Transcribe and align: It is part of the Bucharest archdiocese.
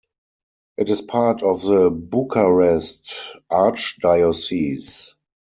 It 0.77 0.89
is 0.89 1.03
part 1.03 1.43
of 1.43 1.61
the 1.61 1.91
Bucharest 1.91 3.35
archdiocese. 3.51 5.13